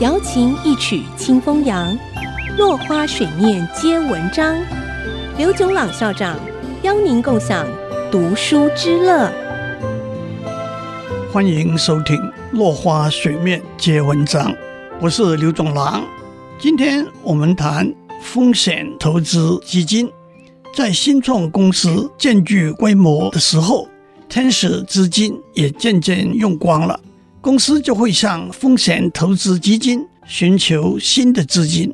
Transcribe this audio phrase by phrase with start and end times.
[0.00, 1.94] 瑶琴一曲清风扬，
[2.56, 4.56] 落花水面皆文章。
[5.36, 6.40] 刘炯朗校长
[6.82, 7.66] 邀您共享
[8.10, 9.30] 读书之乐。
[11.30, 12.16] 欢迎收听
[12.52, 14.50] 《落花水面皆文章》，
[15.02, 16.02] 我是刘炯朗。
[16.58, 20.10] 今天我们谈风险投资基金。
[20.74, 23.86] 在新创公司渐具规模的时候，
[24.30, 26.98] 天使资金也渐渐用光了，
[27.42, 31.92] 公司就会向风险投资基金寻求新的资金。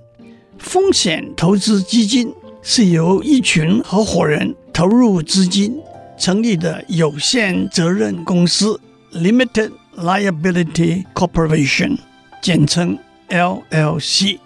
[0.58, 5.78] 风险投资基金是由一群合伙人投入资金
[6.18, 8.80] 成立的有限责任公司
[9.12, 11.98] （Limited Liability Corporation），
[12.42, 14.38] 简称 LLC。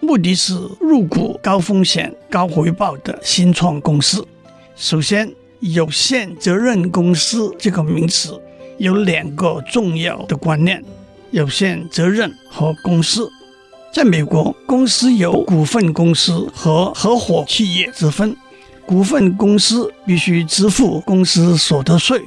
[0.00, 4.26] 目的是入股高风险高回报的新创公司。
[4.74, 8.40] 首先，有限责任公司这个名词
[8.78, 10.82] 有两个重要的观念：
[11.30, 13.30] 有限责任和公司。
[13.92, 18.36] 在美国，公司有股份公司和合伙企业之分。
[18.84, 22.22] 股份公司必须支付公司所得税，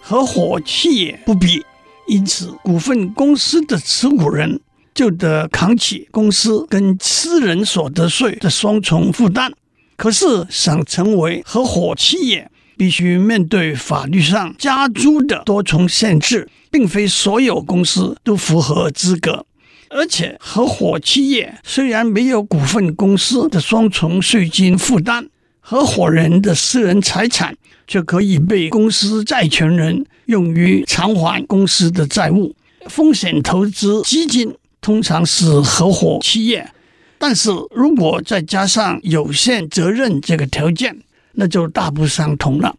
[0.00, 1.64] 合伙企业不必。
[2.06, 4.60] 因此，股份公司的持股人，
[4.94, 9.50] 就得扛起公司跟私人所得税的双重负担。
[9.96, 19.46] 可是，想成为合伙企业，必须面对法律上加租的多重限制，并非所有公司都符合资格。
[19.90, 25.28] 而且，合伙企业虽然没有股份公司的双重税金负担，
[25.60, 32.54] 合伙人的私人财产却可以被公司债权人用于偿还公司的债务。
[32.88, 34.54] 风险投资基金。
[34.80, 36.70] 通常是合伙企业，
[37.16, 40.94] 但是如果再加上有限责任这个条件，
[41.34, 42.76] 那就大不相同了。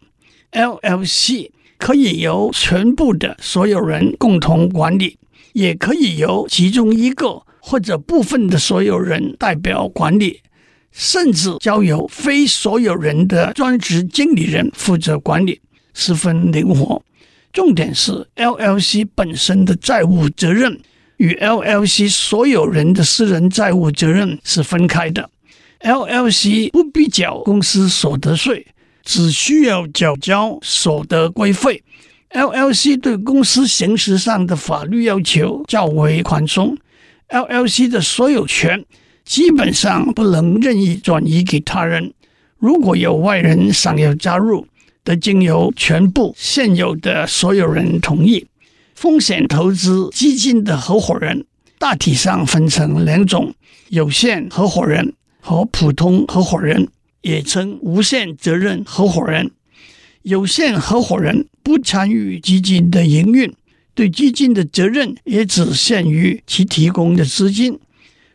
[0.52, 5.17] LLC 可以由全部的所有人共同管理，
[5.53, 10.42] 也可以由其中一个或者部分的所有人代表管理，
[10.92, 15.62] 甚至交由非所有人的专职经理人负责管理，
[15.94, 17.02] 十分灵活。
[17.52, 20.79] 重点是 LLC 本身的债务责任。
[21.18, 25.29] 与 LLC 所有人的私人债务责任是分开的。
[25.81, 28.66] LLC 不必缴公司所得税，
[29.03, 31.84] 只需要缴交所得规费。
[32.31, 36.78] LLC 对公司形式上的法律要求较为宽松。
[37.30, 38.84] LLC 的所有权
[39.24, 42.14] 基本上不能任意转移给他人。
[42.58, 44.68] 如果有外人想要加入，
[45.03, 48.47] 得经由全部现有的所有人同意。
[48.96, 51.46] 风险投资基金的合伙人
[51.78, 53.53] 大体上分成两种：
[53.90, 55.14] 有限合伙人
[55.47, 56.88] 和普通合伙人，
[57.22, 59.51] 也称无限责任合伙人。
[60.23, 63.53] 有限合伙人不参与基金的营运，
[63.94, 67.78] 对基金的责任也只限于其提供的资金。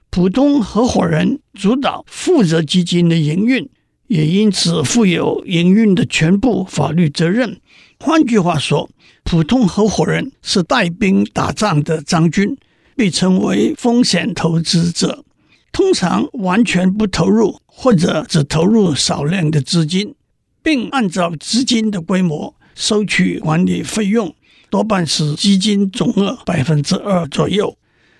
[0.09, 3.69] 普通合伙人主导负责基金的营运，
[4.07, 7.61] 也因此负有营运的全部法律责任。
[7.99, 8.89] 换句话说，
[9.25, 12.57] 普通合伙人是带兵打仗的将军，
[12.95, 15.25] 被称为风险投资者。
[15.73, 20.15] 通常完全不投入，或者只投入少量的资金，
[20.63, 24.35] 并按照资金的规模收取管理费用，
[24.69, 27.77] 多半是基金总额百分之二左右。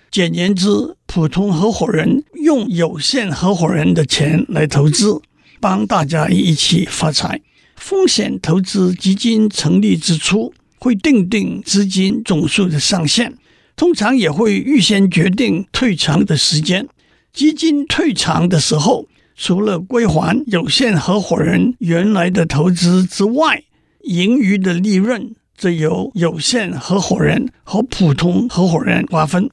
[0.09, 0.67] 简言之，
[1.05, 5.21] 普通合伙人用有限合伙人的钱来投资，
[5.59, 7.41] 帮大家一起发财。
[7.75, 13.33] 风险投资基金成立之初，会定定资金总数的上限，
[13.75, 16.87] 通常也会预先决定退场的时间。
[17.33, 23.63] 基金退场的时候，除了归还有限合伙人原来的投资之外，
[24.03, 29.49] 盈余的利润则由有限合伙人和普通合伙人瓜分。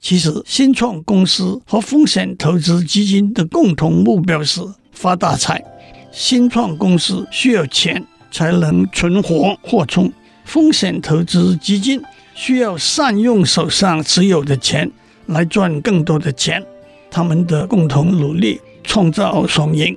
[0.00, 5.62] 其实，新创公司和风险投资基金的共同目标是发大财。
[6.10, 8.02] 新创公司需要钱
[8.32, 10.10] 才能存活扩充，
[10.44, 12.02] 风险投资基金
[12.34, 14.90] 需要善用手上持有的钱
[15.26, 16.64] 来赚更多的钱，
[17.10, 19.96] 他们的共同努力创造双赢。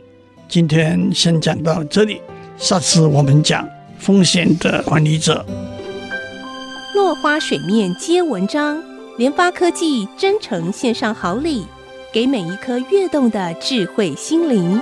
[0.49, 2.21] 今天先讲到这里，
[2.57, 3.67] 下次我们讲
[3.97, 5.45] 风险的管理者。
[6.95, 8.83] 落花水面皆文章，
[9.17, 11.65] 联发科技真诚献上好礼，
[12.11, 14.79] 给每一颗跃动的智慧心灵。